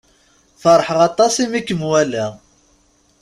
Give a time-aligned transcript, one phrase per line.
[0.61, 2.31] Feṛḥeɣ aṭas i mi kem-walaɣ.